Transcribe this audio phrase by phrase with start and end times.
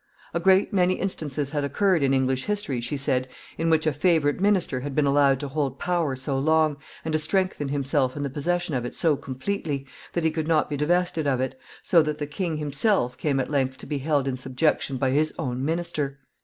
[0.33, 3.27] A great many instances had occurred in English history, she said,
[3.59, 7.19] in which a favorite minister had been allowed to hold power so long, and to
[7.19, 11.27] strengthen himself in the possession of it so completely, that he could not be divested
[11.27, 11.53] of it,
[11.83, 15.35] so that the king himself came at length to be held in subjection by his
[15.37, 16.17] own minister.